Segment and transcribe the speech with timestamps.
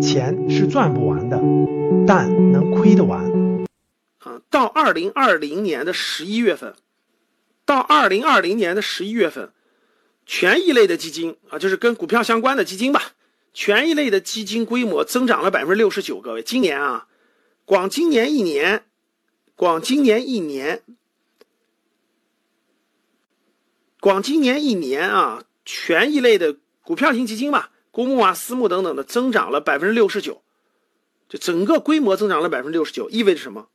[0.00, 1.40] 钱是赚不完的，
[2.06, 3.24] 但能亏得完。
[4.18, 6.74] 啊，到二零二零年的十一月份，
[7.64, 9.50] 到二零二零年的十一月份，
[10.24, 13.12] 权益类的基金啊，就是跟股票相关的基金吧，
[13.52, 16.20] 权益类的基金规模增长了百分之六十九。
[16.20, 17.06] 各位，今年啊，
[17.64, 18.84] 光今年一年，
[19.54, 20.82] 光今年一年，
[24.00, 30.42] 光今年一年啊，权益类的股票型基金吧，公募啊、私募等等的，增长了百分之六十九，
[31.30, 33.68] 就整个规模增长了百分之六十九，意味着什么？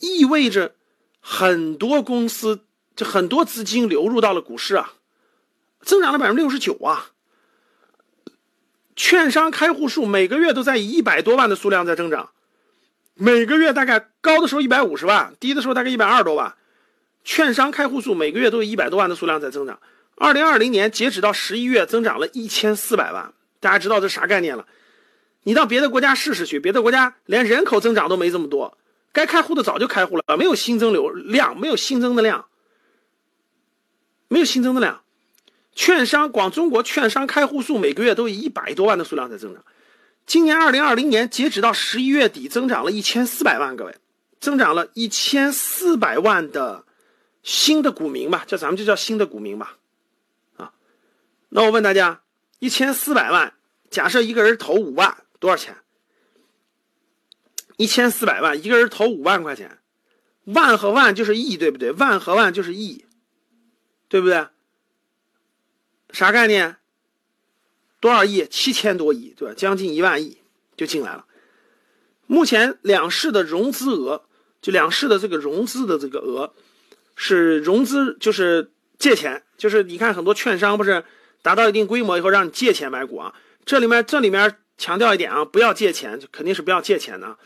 [0.00, 0.74] 意味着
[1.20, 2.64] 很多公司，
[2.96, 4.94] 就很多资金流入到了股市啊，
[5.82, 7.12] 增长了百分之六十九啊。
[8.96, 12.30] 券商开户数每个月都在以一百多万的数量在增长，
[13.14, 16.56] 每个月大概高的时候一百五十万，低的时候大概一百二十多万。
[17.22, 19.78] 券商开户数每个月都有一百多万的数量在增长。
[20.18, 23.32] 二零二零年截止到十一月，增长了一千四百万。
[23.60, 24.66] 大家知道这啥概念了？
[25.44, 28.76] 你到别的国家试试去，别的国家连人口增长都没这么多。
[29.12, 32.46] 该开户的早就开户了，没有新增流量，没有新增的量，
[34.28, 35.02] 没有新增的量。
[35.74, 39.64] 券商光中国券商开户数每个月都以一百多万的数量在增长。
[40.26, 43.96] 今年二零二零年截止到十一月底，增长了一千四百万，各位，
[44.40, 46.84] 增长了一千四百万的
[47.42, 49.76] 新的股民吧，叫咱们就叫新的股民吧，
[51.50, 52.22] 那我问大家，
[52.58, 53.54] 一千四百万，
[53.90, 55.76] 假设一个人投五万，多少钱？
[57.76, 59.78] 一千四百万，一个人投五万块钱，
[60.44, 61.92] 万和万就是亿，对不对？
[61.92, 63.04] 万和万就是亿，
[64.08, 64.48] 对不对？
[66.10, 66.76] 啥概念？
[68.00, 68.46] 多少亿？
[68.50, 69.54] 七千多亿，对吧？
[69.56, 70.38] 将近一万亿
[70.76, 71.26] 就进来了。
[72.26, 74.24] 目前两市的融资额，
[74.60, 76.52] 就两市的这个融资的这个额，
[77.16, 81.04] 是融资就是借钱，就是你看很多券商不是
[81.42, 83.34] 达到一定规模以后让你借钱买股啊？
[83.64, 87.36] 这里面这里面强调一点啊，不要借钱，肯定是不要借钱的。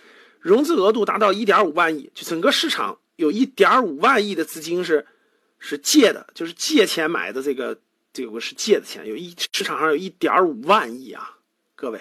[0.40, 5.06] 融资额度达到一点五万亿，就整个市场有一点五万亿的资金是
[5.58, 7.78] 是借的，就是借钱买的这个
[8.12, 11.38] 这个是借的钱，有一市场上有一点五万亿啊，
[11.74, 12.00] 各位，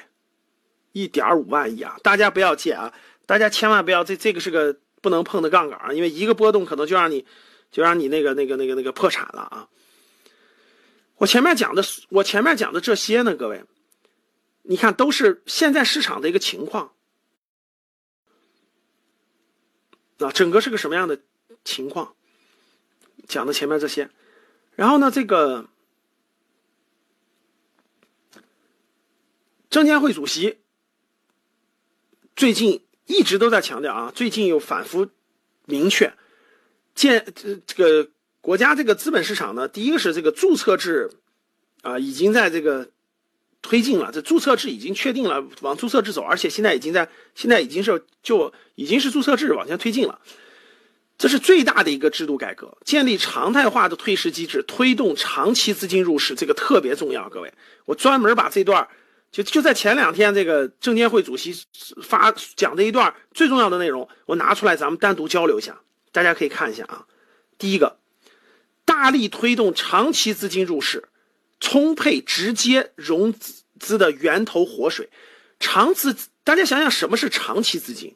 [0.92, 2.94] 一点五万亿啊，大家不要借啊，
[3.26, 7.26] 大家千万不要这这个是个不能碰的杠杆啊，因为一个波动可能就让你
[7.72, 9.68] 就让你那个那个那个那个破产了啊。
[11.22, 13.64] 我前面讲的我前面讲的这些呢，各位，
[14.64, 16.94] 你看都是现在市场的一个情况。
[20.18, 21.22] 啊，整个是个什么样的
[21.64, 22.16] 情况？
[23.28, 24.10] 讲的前面这些，
[24.76, 25.70] 然后呢，这个
[29.70, 30.60] 证监会主席
[32.36, 35.12] 最近一直都在强调啊，最近又反复
[35.66, 36.16] 明确，
[36.96, 38.10] 建这这个
[38.42, 41.10] 国家这个资本市场呢，第一个是这个注册制
[41.82, 42.90] 啊，已经在这个。
[43.64, 50.20] 推进了，这注册制已经确定了，往注册制走，而且现在已经在，现在已经是就已经是注册制往前推进了，
[51.16, 57.30] 这是最大的一个制度改革，建立常态化的退市机制，推动长期资金入市，这个特别重要。
[57.30, 57.54] 各位，
[57.86, 58.88] 我专门把这段
[59.32, 61.54] 就就在前两天这个证监会主席
[62.02, 65.82] 发讲的一段最重要的内容，我拿出来咱们单独交流一下，
[66.12, 67.06] 大家可以看一下啊。
[67.60, 68.00] 第一个，
[69.02, 71.10] 大力推动长期资金入市。
[71.60, 73.34] 充沛直接融
[73.80, 75.10] 资的源头活水，
[75.60, 78.16] 长资大家想想什么是长期资金？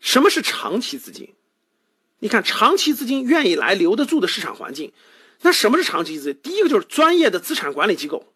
[0.00, 1.34] 什么是长期资金？
[2.18, 4.92] 你看长期资金愿意来留得住的市场环境，
[5.40, 6.42] 那什么是长期资金？
[6.42, 8.34] 第一个就是专业的资产管理机构，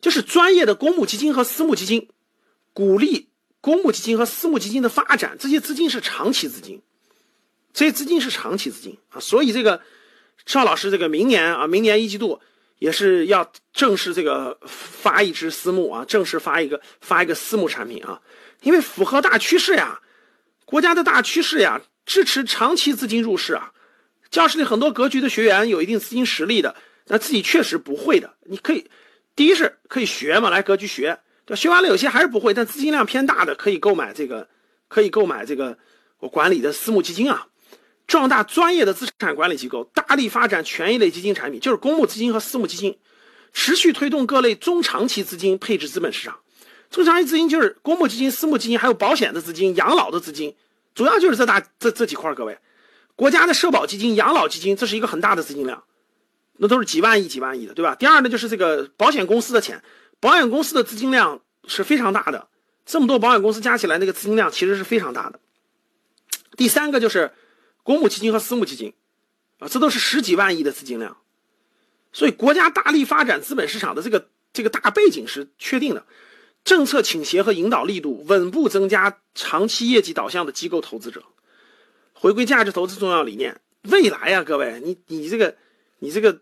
[0.00, 2.08] 就是专业的公募基金和私募基金，
[2.72, 3.28] 鼓励
[3.60, 6.82] 公募基金和私募基金的发展，这些资金是长期资金，
[7.76, 9.80] 这些资金是长期资金啊，所以这个。
[10.44, 12.40] 邵老师，这个明年啊，明年一季度
[12.78, 18.22] 也是要正式这个发一支私募啊，正式发一个发一个私募产品啊，
[18.62, 20.00] 因为符合大趋势呀，
[20.64, 23.72] 国家的大趋势呀，支持长期资金入市啊。
[24.30, 26.76] 教室里很多格局的学员有一定资金实力的，
[27.08, 28.88] 那自己确实不会的，你可以，
[29.34, 34.48] 第一是可以学嘛，来格局学，对学完了有些还是不会，但资金量偏大的可以购买这个，
[34.86, 35.76] 可以购买这个
[36.20, 37.48] 我管理的私募基金啊。
[38.06, 42.98] 壮大专业的资产管理机构，大力发展权益类基金产品，就是公募基金和私募基金，
[43.52, 46.38] 持续推动各类中长期资金配置资本市场。
[46.88, 50.54] 中长期资金就是公募基金、私募基金，还有保险的资金、养老的资金，
[50.94, 52.32] 主要就是这大这这几块。
[52.32, 52.56] 各位，
[53.16, 55.82] 国家的社保基金、养老基金，这是一个很大的资金量，
[56.58, 57.96] 那都是几万亿、几万亿的，对吧？
[57.96, 59.82] 第二呢，就是这个保险公司的钱，
[60.20, 62.46] 保险公司的资金量是非常大的，
[62.84, 65.40] 这么多保险公司加起来，那个资金量其实是非常大的。
[66.56, 67.32] 第三个就是。
[67.86, 68.94] 公募基金和私募基金，
[69.60, 71.18] 啊，这都是十几万亿的资金量，
[72.12, 76.04] 所以国家大力发展资本市场的这个这个大背景是确定的，
[76.64, 81.22] 政策倾斜和引导力度稳步增加长期业绩导向的机构投资者，
[82.12, 83.60] 回归价值投资重要理念。
[83.82, 85.56] 未来啊，各位，你你这个
[86.00, 86.40] 你这个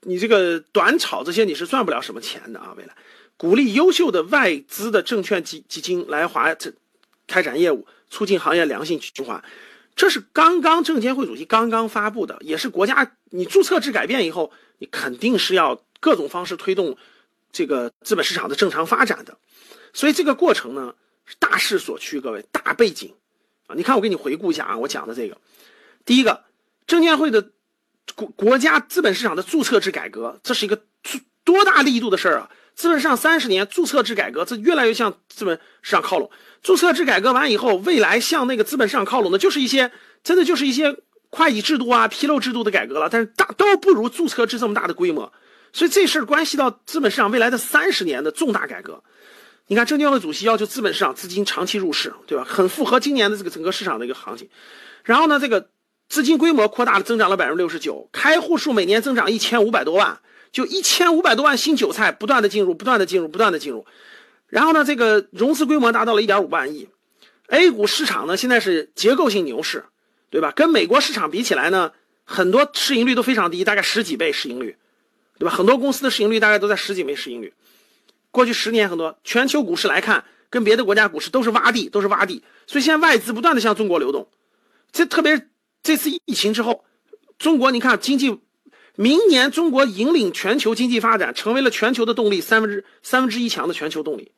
[0.00, 2.74] 你这个短炒这些你是赚不了什么钱的啊！
[2.76, 2.96] 未来
[3.36, 6.72] 鼓励优秀的外资的证券基基金来华这
[7.28, 9.44] 开展业务，促进行业良性循环。
[9.96, 16.96] 这是刚刚证监会主席刚刚发布的，也是国家你注册制改变以后，你肯定是要各种方式推动
[17.52, 19.38] 这个资本市场的正常发展的。
[19.92, 20.94] 所以这个过程呢
[21.24, 23.14] 是大势所趋，各位大背景
[23.68, 25.38] 啊，你看我给你回顾一下啊，我讲的这个，
[26.04, 26.44] 第一个，
[26.86, 27.50] 证监会的
[28.14, 30.82] 国国家资本市场的注册制改革，这是一个
[31.44, 32.50] 多大力度的事儿啊！
[32.74, 36.30] 资本市场三十年注册制改革，这越来越向资本市场靠拢。
[36.62, 39.92] 注册制改革完以后，未来向那个资本市场靠拢的，就是一些
[40.22, 40.96] 真的就是一些
[41.30, 43.08] 会计制度啊、披露制度的改革了。
[43.10, 45.32] 但是大都不如注册制这么大的规模，
[45.72, 49.02] 所以这事儿关系到资本市场未来的三十年的重大改革。
[49.68, 52.44] 你看，证监会主席要求资本市场资金长期入市，对吧？
[52.46, 54.48] 很符合今年的这个整个市场的一个行情。
[55.04, 55.68] 然后呢，这个
[56.08, 60.18] 资金规模扩大了，增长了百分之六十九，开户数每年增长一千五百多万。
[60.54, 63.84] 就一千五百多万新韭菜不断的进入，不断的进入，不断的进入，
[64.46, 66.88] 然后呢，这个融资规模达到了一点五万亿
[67.48, 69.86] ，A 股市场呢现在是结构性牛市，
[70.30, 70.52] 对吧？
[70.54, 71.90] 跟美国市场比起来呢，
[72.22, 74.76] 很多市盈率都非常低，大概十几倍市盈率，
[75.40, 75.50] 对吧？
[75.50, 77.52] 很多公司的市盈率大概都在十几倍市盈率。
[78.30, 82.44] 过去十年很多全球股市来看，跟别的国家股市都是洼地，都是洼地。
[82.68, 84.28] 所以现在外资不断的向中国流动，
[84.92, 85.48] 这特别
[85.82, 86.84] 这次疫情之后，
[87.40, 88.38] 中国你看经济。
[88.96, 94.32] 明年中国引领全球经济发展，成为了全球的动力，三分之三分之一强的全球动力。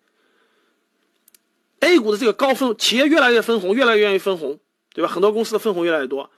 [1.80, 4.58] A 股的这个高分企业越来越分红，越来越愿意分红，
[4.94, 5.10] 对吧？
[5.10, 6.30] 很多公司的分红越来越多，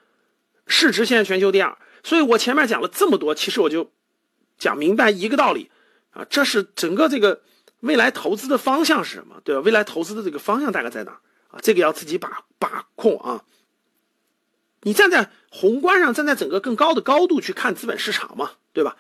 [0.67, 1.79] 市值现在全球第二。
[2.03, 3.93] 所以我前面讲了这么多，其实我就
[4.59, 5.71] 讲明白一个道理
[6.11, 7.43] 啊，这是整个这个
[7.81, 9.61] 未来投资的方向是什么，对吧？
[9.61, 11.13] 未来投资的这个方向大概在哪
[11.51, 11.61] 啊？
[11.63, 13.45] 这个要自己把把控啊。
[14.83, 18.97] 你站在宏观上，站在整个更高的高度去看资本市场嘛，对吧？